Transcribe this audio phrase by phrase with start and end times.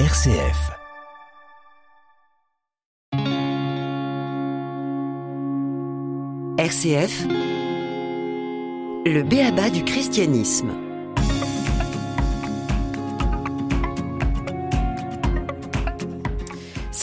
[0.00, 0.72] RCF.
[6.58, 7.26] RCF,
[9.06, 10.83] le béaba du christianisme.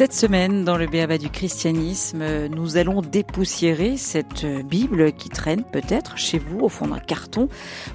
[0.02, 6.18] Cette semaine, dans le Béaba du christianisme, nous allons dépoussiérer cette Bible qui traîne peut-être
[6.18, 7.50] chez vous au fond d'un carton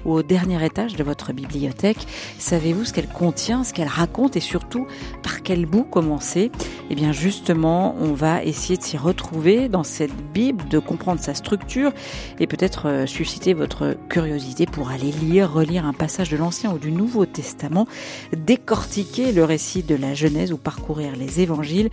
[0.05, 2.07] ou au dernier étage de votre bibliothèque.
[2.39, 4.87] Savez-vous ce qu'elle contient, ce qu'elle raconte et surtout
[5.21, 6.49] par quel bout commencer?
[6.89, 11.33] Eh bien justement, on va essayer de s'y retrouver dans cette Bible, de comprendre sa
[11.33, 11.91] structure
[12.39, 16.77] et peut-être euh, susciter votre curiosité pour aller lire, relire un passage de l'Ancien ou
[16.77, 17.85] du Nouveau Testament,
[18.31, 21.89] décortiquer le récit de la Genèse ou parcourir les évangiles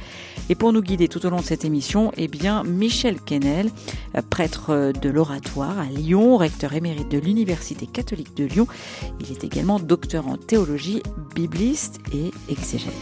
[0.48, 3.70] et pour nous guider tout au long de cette émission, eh bien, Michel Quesnel,
[4.30, 8.66] prêtre de l'oratoire à Lyon, recteur émérite de l'Université catholique de Lyon.
[9.20, 11.02] Il est également docteur en théologie,
[11.34, 12.92] bibliste et exégète.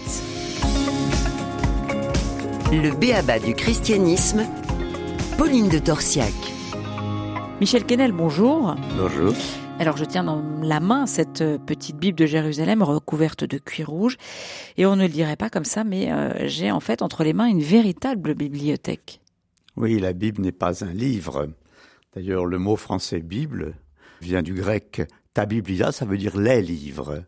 [2.70, 4.46] Le béaba du christianisme,
[5.36, 6.32] Pauline de Torsiac.
[7.60, 8.76] Michel Quesnel, bonjour.
[8.96, 9.34] Bonjour.
[9.82, 13.88] Alors je tiens dans la main cette euh, petite Bible de Jérusalem recouverte de cuir
[13.88, 14.16] rouge
[14.76, 17.32] et on ne le dirait pas comme ça mais euh, j'ai en fait entre les
[17.32, 19.20] mains une véritable bibliothèque.
[19.74, 21.48] Oui, la Bible n'est pas un livre.
[22.14, 23.74] D'ailleurs, le mot français Bible
[24.20, 25.02] vient du grec
[25.34, 27.24] ta biblia, ça veut dire les livres.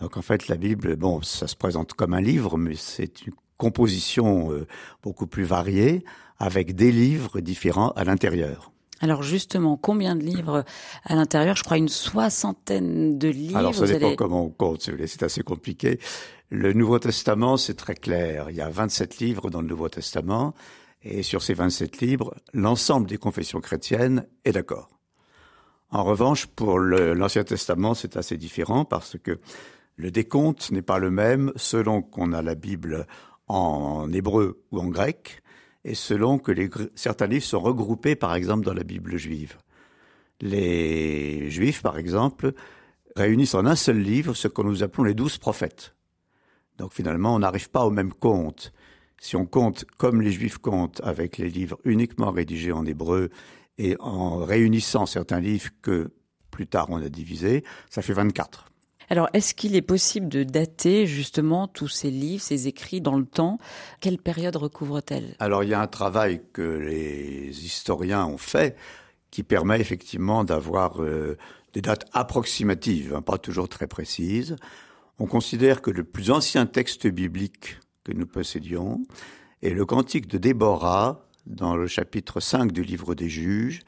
[0.00, 3.34] Donc en fait, la Bible, bon, ça se présente comme un livre, mais c'est une
[3.58, 4.66] composition euh,
[5.02, 6.06] beaucoup plus variée
[6.38, 8.71] avec des livres différents à l'intérieur.
[9.02, 10.64] Alors justement, combien de livres
[11.04, 11.56] à l'intérieur?
[11.56, 13.58] Je crois une soixantaine de livres.
[13.58, 15.98] Alors ça dépend comment on compte, c'est assez compliqué.
[16.50, 18.48] Le Nouveau Testament, c'est très clair.
[18.50, 20.54] Il y a 27 livres dans le Nouveau Testament,
[21.02, 24.88] et sur ces 27 livres, l'ensemble des confessions chrétiennes est d'accord.
[25.90, 29.40] En revanche, pour l'Ancien Testament, c'est assez différent parce que
[29.96, 33.06] le décompte n'est pas le même selon qu'on a la Bible
[33.48, 35.42] en hébreu ou en grec
[35.84, 39.56] et selon que les, certains livres sont regroupés, par exemple, dans la Bible juive.
[40.40, 42.52] Les Juifs, par exemple,
[43.16, 45.94] réunissent en un seul livre ce que nous appelons les douze prophètes.
[46.78, 48.72] Donc finalement, on n'arrive pas au même compte.
[49.20, 53.30] Si on compte comme les Juifs comptent, avec les livres uniquement rédigés en hébreu
[53.78, 56.12] et en réunissant certains livres que
[56.50, 58.71] plus tard on a divisés, ça fait 24.
[59.12, 63.26] Alors, est-ce qu'il est possible de dater justement tous ces livres, ces écrits dans le
[63.26, 63.58] temps?
[64.00, 65.36] Quelle période recouvre-t-elle?
[65.38, 68.74] Alors, il y a un travail que les historiens ont fait
[69.30, 71.36] qui permet effectivement d'avoir euh,
[71.74, 74.56] des dates approximatives, hein, pas toujours très précises.
[75.18, 79.02] On considère que le plus ancien texte biblique que nous possédions
[79.60, 83.80] est le cantique de Déborah dans le chapitre 5 du livre des juges,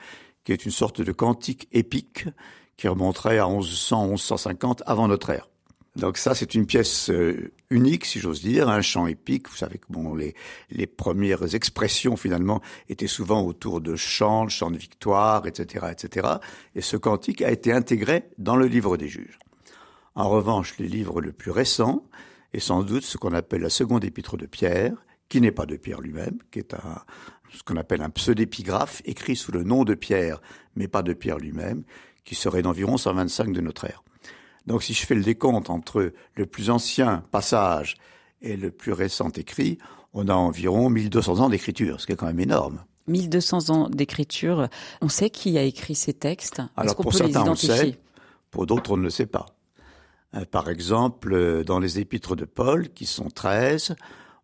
[0.44, 2.26] qui est une sorte de cantique épique
[2.76, 5.48] qui remonterait à 1100-1150 avant notre ère.
[5.96, 9.48] Donc ça, c'est une pièce euh, unique, si j'ose dire, un chant épique.
[9.48, 10.34] Vous savez que bon, les,
[10.70, 16.28] les premières expressions finalement étaient souvent autour de chants, de chants de victoire, etc., etc.
[16.74, 19.38] Et ce cantique a été intégré dans le livre des juges.
[20.16, 22.04] En revanche, les livres le plus récent
[22.52, 24.94] est sans doute ce qu'on appelle la seconde épître de Pierre,
[25.28, 27.02] qui n'est pas de Pierre lui-même, qui est un,
[27.52, 30.40] ce qu'on appelle un pseudépigraphe écrit sous le nom de Pierre,
[30.76, 31.84] mais pas de Pierre lui-même,
[32.24, 34.02] qui serait d'environ 125 de notre ère.
[34.66, 37.96] Donc si je fais le décompte entre le plus ancien passage
[38.40, 39.78] et le plus récent écrit,
[40.12, 42.82] on a environ 1200 ans d'écriture, ce qui est quand même énorme.
[43.06, 44.68] 1200 ans d'écriture.
[45.02, 47.98] On sait qui a écrit ces textes Alors pour certains, on sait.
[48.50, 49.46] Pour d'autres, on ne le sait pas.
[50.34, 53.96] Euh, par exemple, euh, dans les épîtres de Paul, qui sont 13,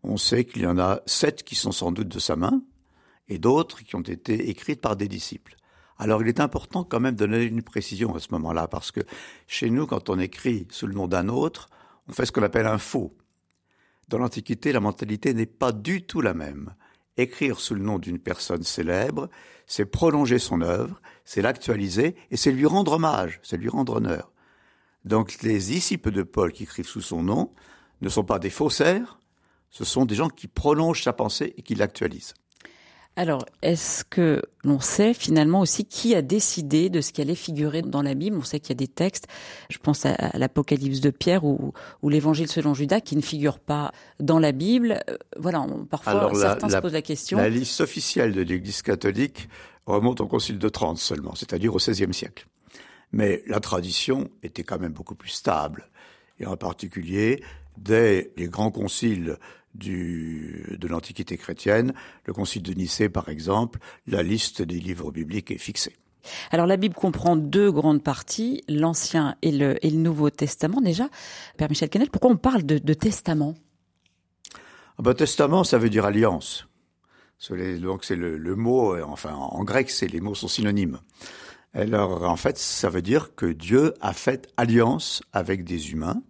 [0.02, 2.62] on sait qu'il y en a 7 qui sont sans doute de sa main,
[3.28, 5.56] et d'autres qui ont été écrites par des disciples.
[6.00, 9.02] Alors il est important quand même de donner une précision à ce moment-là, parce que
[9.46, 11.68] chez nous, quand on écrit sous le nom d'un autre,
[12.08, 13.14] on fait ce qu'on appelle un faux.
[14.08, 16.74] Dans l'Antiquité, la mentalité n'est pas du tout la même.
[17.18, 19.28] Écrire sous le nom d'une personne célèbre,
[19.66, 24.32] c'est prolonger son œuvre, c'est l'actualiser et c'est lui rendre hommage, c'est lui rendre honneur.
[25.04, 27.52] Donc les disciples de Paul qui écrivent sous son nom
[28.00, 29.18] ne sont pas des faussaires,
[29.68, 32.32] ce sont des gens qui prolongent sa pensée et qui l'actualisent.
[33.20, 37.82] Alors, est-ce que l'on sait finalement aussi qui a décidé de ce qui allait figurer
[37.82, 38.38] dans la Bible?
[38.38, 39.26] On sait qu'il y a des textes,
[39.68, 44.38] je pense à, l'Apocalypse de Pierre ou, l'Évangile selon Judas, qui ne figurent pas dans
[44.38, 45.02] la Bible.
[45.10, 47.36] Euh, voilà, parfois certains se posent la question.
[47.36, 49.50] La liste officielle de l'Église catholique
[49.84, 52.46] remonte au Concile de Trente seulement, c'est-à-dire au XVIe siècle.
[53.12, 55.90] Mais la tradition était quand même beaucoup plus stable.
[56.38, 57.44] Et en particulier,
[57.76, 59.36] dès les grands conciles
[59.74, 61.94] du, de l'Antiquité chrétienne,
[62.24, 65.96] le Concile de Nicée par exemple, la liste des livres bibliques est fixée.
[66.50, 71.08] Alors la Bible comprend deux grandes parties, l'Ancien et le, et le Nouveau Testament déjà.
[71.56, 73.54] Père Michel Canel, pourquoi on parle de, de testament?
[74.98, 76.66] Ah ben, Testament, ça veut dire alliance.
[77.48, 80.98] Donc c'est le, le, mot, enfin en grec, c'est les mots sont synonymes.
[81.72, 86.22] Alors en fait, ça veut dire que Dieu a fait alliance avec des humains,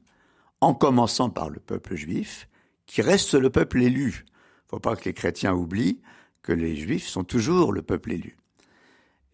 [0.60, 2.46] en commençant par le peuple juif,
[2.90, 4.24] qui reste le peuple élu.
[4.66, 6.00] Faut pas que les chrétiens oublient
[6.42, 8.36] que les juifs sont toujours le peuple élu.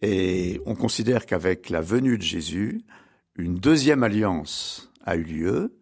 [0.03, 2.81] Et on considère qu'avec la venue de Jésus,
[3.35, 5.79] une deuxième alliance a eu lieu,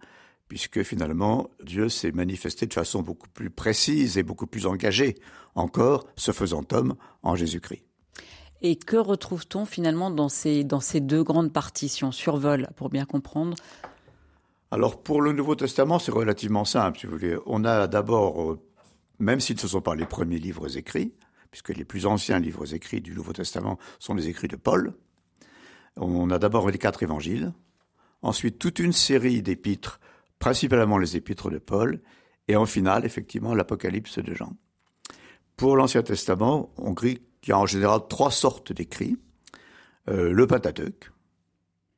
[0.47, 5.15] puisque finalement Dieu s'est manifesté de façon beaucoup plus précise et beaucoup plus engagée
[5.55, 7.83] encore, se faisant homme en Jésus-Christ.
[8.61, 12.87] Et que retrouve-t-on finalement dans ces, dans ces deux grandes parties, si on survole pour
[12.87, 13.57] bien comprendre
[14.75, 17.37] Alors pour le Nouveau Testament, c'est relativement simple, si vous voulez.
[17.45, 18.59] On a d'abord, euh,
[19.19, 21.13] même si ce ne sont pas les premiers livres écrits,
[21.49, 24.93] puisque les plus anciens livres écrits du Nouveau Testament sont les écrits de Paul,
[25.95, 27.53] on a d'abord les quatre évangiles,
[28.21, 30.01] ensuite toute une série d'épîtres
[30.39, 32.01] principalement les épîtres de Paul,
[32.49, 34.57] et en finale, effectivement, l'Apocalypse de Jean.
[35.55, 39.15] Pour l'Ancien Testament, on dit qu'il y a en général trois sortes d'écrits.
[40.09, 41.11] Euh, le Pentateuque,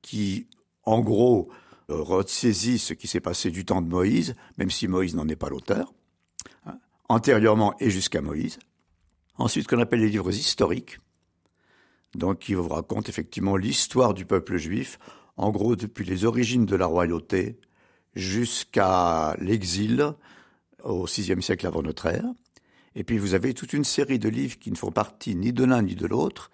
[0.03, 0.47] qui,
[0.83, 1.49] en gros,
[1.89, 5.49] ressaisit ce qui s'est passé du temps de Moïse, même si Moïse n'en est pas
[5.49, 5.93] l'auteur,
[6.65, 6.79] hein,
[7.09, 8.59] antérieurement et jusqu'à Moïse.
[9.37, 10.99] Ensuite, ce qu'on appelle les livres historiques,
[12.15, 14.97] donc qui vous racontent effectivement l'histoire du peuple juif,
[15.37, 17.59] en gros depuis les origines de la royauté
[18.15, 20.13] jusqu'à l'exil
[20.83, 22.25] au VIe siècle avant notre ère.
[22.95, 25.63] Et puis vous avez toute une série de livres qui ne font partie ni de
[25.63, 26.49] l'un ni de l'autre,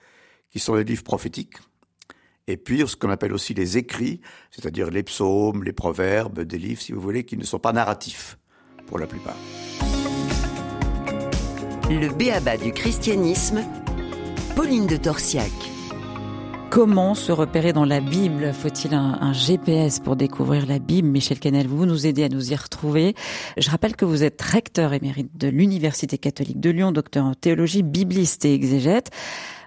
[0.49, 1.57] qui sont les livres prophétiques.
[2.47, 4.19] Et puis ce qu'on appelle aussi les écrits,
[4.51, 8.37] c'est-à-dire les psaumes, les proverbes, des livres, si vous voulez, qui ne sont pas narratifs,
[8.85, 9.37] pour la plupart.
[11.89, 13.63] Le béaba du christianisme,
[14.55, 15.51] Pauline de Torsiac.
[16.69, 18.51] Comment se repérer dans la Bible?
[18.51, 21.07] Faut-il un, GPS pour découvrir la Bible?
[21.07, 23.13] Michel Canel, vous nous aidez à nous y retrouver.
[23.57, 27.83] Je rappelle que vous êtes recteur émérite de l'Université catholique de Lyon, docteur en théologie,
[27.83, 29.11] bibliste et exégète.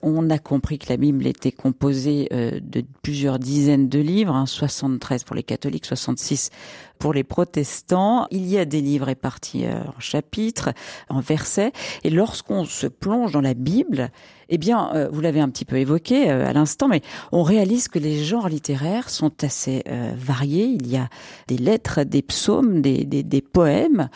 [0.02, 5.20] On a compris que la Bible était composée euh, de plusieurs dizaines de livres, 73
[5.20, 6.50] hein, pour les catholiques, 66
[6.98, 8.26] pour les protestants.
[8.30, 10.70] Il y a des livres répartis euh, en chapitres,
[11.08, 11.72] en versets.
[12.04, 14.10] Et lorsqu'on se plonge dans la Bible,
[14.48, 17.02] eh bien, euh, vous l'avez un petit peu évoqué à l'instant, mais
[17.32, 19.82] on réalise que les genres littéraires sont assez
[20.16, 20.64] variés.
[20.64, 21.08] Il y a
[21.48, 24.08] des lettres, des psaumes, des, des, des poèmes,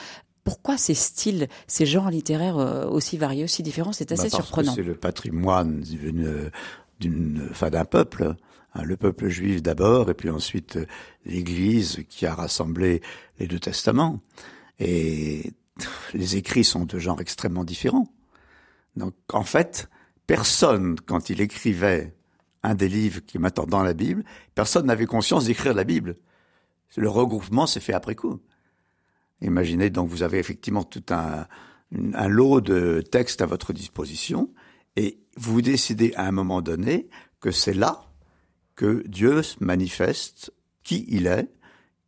[0.50, 3.93] pourquoi ces styles, ces genres littéraires euh, aussi variés, aussi différents?
[3.93, 4.75] C'est assez bah, surprenant.
[4.75, 6.50] C'est le patrimoine d'une,
[7.00, 8.35] d'un peuple.
[8.75, 10.87] Hein, le peuple juif d'abord, et puis ensuite euh,
[11.25, 13.00] l'Église qui a rassemblé
[13.38, 14.20] les deux testaments.
[14.79, 15.52] Et
[16.14, 18.08] les écrits sont de genres extrêmement différents.
[18.96, 19.88] Donc en fait,
[20.26, 22.14] personne, quand il écrivait
[22.62, 24.25] un des livres qui est maintenant dans la Bible,
[24.55, 26.17] personne n'avait conscience d'écrire la Bible.
[26.96, 28.41] Le regroupement s'est fait après coup.
[29.42, 31.46] Imaginez donc vous avez effectivement tout un,
[32.14, 34.52] un lot de textes à votre disposition
[34.96, 37.08] et vous décidez à un moment donné
[37.40, 38.04] que c'est là
[38.76, 40.52] que Dieu manifeste
[40.82, 41.48] qui il est,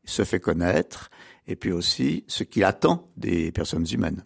[0.04, 1.10] se fait connaître
[1.46, 4.24] et puis aussi ce qu'il attend des personnes humaines.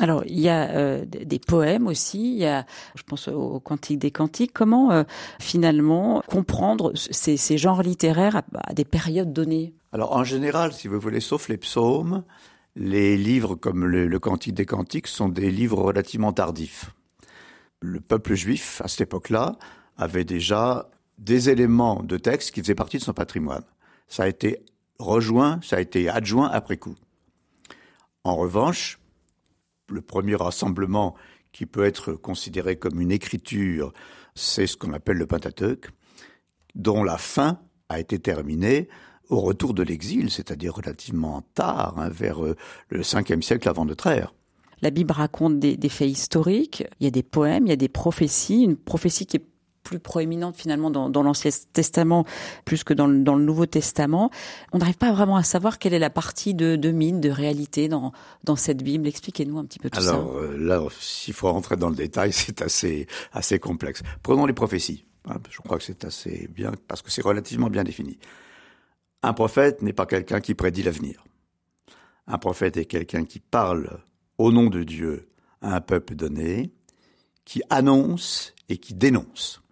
[0.00, 4.00] Alors, il y a euh, des poèmes aussi, il y a, je pense au Cantique
[4.00, 4.52] des Cantiques.
[4.52, 5.04] Comment euh,
[5.40, 9.72] finalement comprendre ces, genres littéraires à, des périodes données?
[9.92, 12.24] Alors, en général, si vous voulez, sauf les psaumes,
[12.74, 16.90] les livres comme le, le Cantique des Cantiques sont des livres relativement tardifs.
[17.78, 19.56] Le peuple juif, à cette époque-là,
[19.96, 23.64] avait déjà des éléments de texte qui faisaient partie de son patrimoine.
[24.08, 24.64] Ça a été
[24.98, 26.96] rejoint, ça a été adjoint après coup.
[28.24, 28.98] En revanche,
[29.88, 31.14] le premier rassemblement
[31.52, 33.92] qui peut être considéré comme une écriture,
[34.34, 35.90] c'est ce qu'on appelle le Pentateuque,
[36.74, 38.88] dont la fin a été terminée
[39.28, 42.56] au retour de l'exil, c'est-à-dire relativement tard, hein, vers euh,
[42.88, 44.34] le 5e siècle avant notre ère.
[44.82, 47.76] La Bible raconte des, des, faits historiques, il y a des poèmes, il y a
[47.76, 49.46] des prophéties, une prophétie qui est
[49.84, 52.24] plus proéminente finalement dans, dans l'Ancien Testament
[52.64, 54.30] plus que dans le, dans le Nouveau Testament.
[54.72, 57.88] On n'arrive pas vraiment à savoir quelle est la partie de, de mine, de réalité
[57.88, 58.12] dans,
[58.42, 59.06] dans cette Bible.
[59.06, 60.10] Expliquez-nous un petit peu tout ça.
[60.10, 64.02] Alors euh, là, s'il faut rentrer dans le détail, c'est assez, assez complexe.
[64.22, 65.04] Prenons les prophéties.
[65.26, 68.18] Hein, je crois que c'est assez bien parce que c'est relativement bien défini.
[69.22, 71.24] Un prophète n'est pas quelqu'un qui prédit l'avenir.
[72.26, 74.00] Un prophète est quelqu'un qui parle
[74.38, 75.28] au nom de Dieu
[75.62, 76.72] à un peuple donné,
[77.44, 79.62] qui annonce et qui dénonce.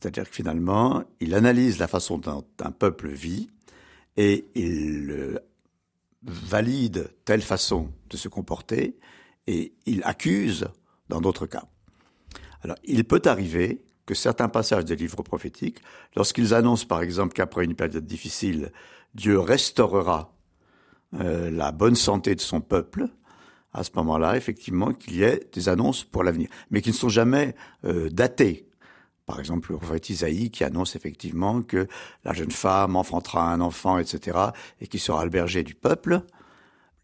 [0.00, 3.50] C'est-à-dire que finalement, il analyse la façon dont un peuple vit
[4.16, 5.38] et il euh,
[6.22, 8.96] valide telle façon de se comporter
[9.46, 10.68] et il accuse
[11.08, 11.64] dans d'autres cas.
[12.62, 15.80] Alors, il peut arriver que certains passages des livres prophétiques,
[16.16, 18.72] lorsqu'ils annoncent par exemple qu'après une période difficile,
[19.14, 20.32] Dieu restaurera
[21.14, 23.08] euh, la bonne santé de son peuple,
[23.72, 27.08] à ce moment-là, effectivement, qu'il y ait des annonces pour l'avenir, mais qui ne sont
[27.08, 28.67] jamais euh, datées.
[29.28, 31.86] Par exemple, le prophète Isaïe qui annonce effectivement que
[32.24, 34.38] la jeune femme enfantera un enfant, etc.,
[34.80, 36.22] et qui sera le berger du peuple.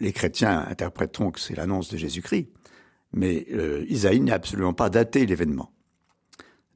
[0.01, 2.49] Les chrétiens interpréteront que c'est l'annonce de Jésus-Christ,
[3.13, 5.71] mais euh, Isaïe n'a absolument pas daté l'événement.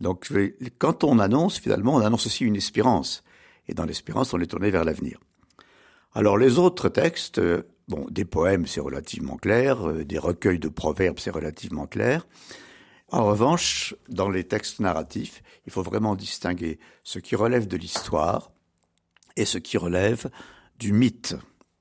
[0.03, 0.31] Donc,
[0.77, 3.25] quand on annonce, finalement, on annonce aussi une espérance.
[3.69, 5.19] Et dans l'espérance, on est tourné vers l'avenir.
[6.13, 10.69] Alors, les autres textes, euh, bon, des poèmes, c'est relativement clair, euh, des recueils de
[10.69, 12.27] proverbes, c'est relativement clair.
[13.11, 18.51] En revanche, dans les textes narratifs, il faut vraiment distinguer ce qui relève de l'histoire
[19.37, 20.31] et ce qui relève
[20.79, 21.35] du mythe.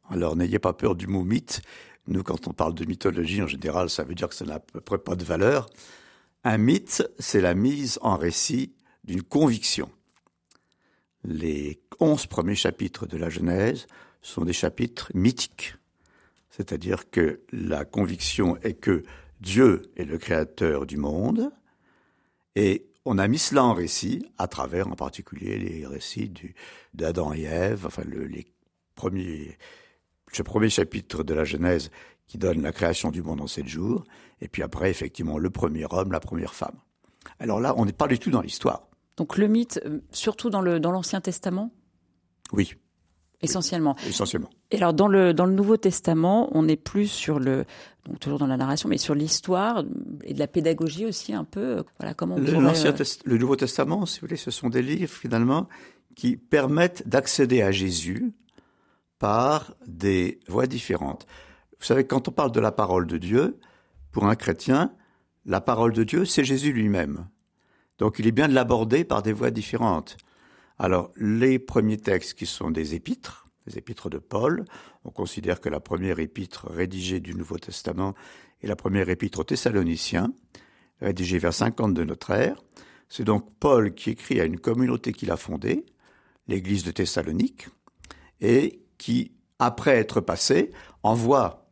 [0.09, 1.61] Alors n'ayez pas peur du mot mythe.
[2.07, 4.59] Nous, quand on parle de mythologie, en général, ça veut dire que ça n'a à
[4.59, 5.69] peu près pas de valeur.
[6.45, 9.89] Un mythe, c'est la mise en récit d'une conviction.
[11.25, 13.87] Les onze premiers chapitres de la Genèse
[14.21, 15.75] sont des chapitres mythiques.
[16.49, 19.03] C'est-à-dire que la conviction est que
[19.39, 21.51] Dieu est le créateur du monde,
[22.55, 26.31] et on a mis cela en récit à travers en particulier les récits
[26.93, 28.47] d'Adam et Ève, enfin le, les
[28.95, 29.57] premiers,
[30.31, 31.89] ce premier chapitre de la Genèse
[32.27, 34.03] qui donne la création du monde en sept jours,
[34.41, 36.75] et puis après effectivement le premier homme, la première femme.
[37.39, 38.87] Alors là, on n'est pas du tout dans l'histoire.
[39.15, 41.71] Donc le mythe, euh, surtout dans l'Ancien dans Testament?
[42.51, 42.73] Oui.
[43.41, 43.95] Essentiellement.
[44.07, 44.49] essentiellement.
[44.71, 47.65] Et alors dans le dans le Nouveau Testament, on n'est plus sur le
[48.07, 49.83] donc toujours dans la narration, mais sur l'histoire
[50.23, 51.83] et de la pédagogie aussi un peu.
[51.99, 52.87] Voilà comment le, pourrait...
[52.87, 55.67] Euh, le Nouveau Testament, si vous voulez, ce sont des livres finalement
[56.15, 58.33] qui permettent d'accéder à Jésus
[59.19, 61.27] par des voies différentes.
[61.79, 63.59] Vous savez, quand on parle de la parole de Dieu,
[64.11, 64.91] pour un chrétien,
[65.45, 67.27] la parole de Dieu, c'est Jésus lui-même.
[67.99, 70.17] Donc il est bien de l'aborder par des voies différentes.
[70.79, 74.65] Alors, les premiers textes qui sont des épîtres, les épîtres de Paul,
[75.03, 78.13] on considère que la première épître rédigée du Nouveau Testament
[78.61, 80.31] est la première épître aux Thessaloniciens,
[81.01, 82.63] rédigée vers 50 de notre ère.
[83.09, 85.85] C'est donc Paul qui écrit à une communauté qu'il a fondée,
[86.47, 87.67] l'église de Thessalonique,
[88.39, 90.71] et qui, après être passé,
[91.03, 91.71] envoie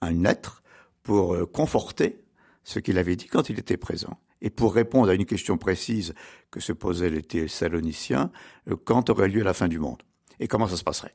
[0.00, 0.62] un lettre
[1.02, 2.22] pour euh, conforter
[2.62, 6.14] ce qu'il avait dit quand il était présent et pour répondre à une question précise
[6.50, 8.30] que se posaient les Thessaloniciens,
[8.68, 10.02] euh, quand aurait lieu la fin du monde
[10.38, 11.14] et comment ça se passerait.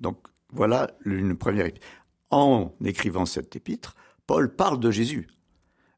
[0.00, 0.18] Donc
[0.52, 1.86] voilà une première épître.
[2.30, 3.94] En écrivant cette épître,
[4.26, 5.28] Paul parle de Jésus,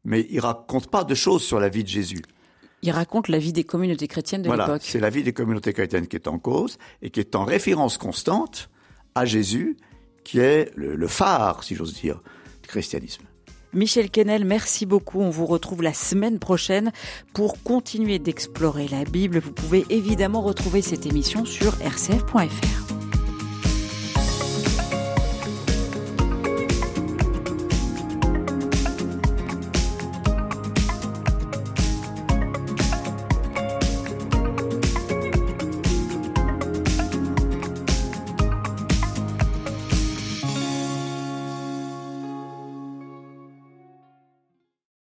[0.04, 2.22] mais il raconte pas de choses sur la vie de Jésus.
[2.82, 4.82] Il raconte la vie des communautés chrétiennes de voilà, l'époque.
[4.84, 7.96] C'est la vie des communautés chrétiennes qui est en cause et qui est en référence
[7.96, 8.68] constante
[9.14, 9.78] à Jésus,
[10.24, 12.20] qui est le, le phare, si j'ose dire,
[12.62, 13.24] du christianisme.
[13.76, 15.20] Michel Kennel, merci beaucoup.
[15.20, 16.92] On vous retrouve la semaine prochaine
[17.34, 19.38] pour continuer d'explorer la Bible.
[19.38, 22.85] Vous pouvez évidemment retrouver cette émission sur rcf.fr.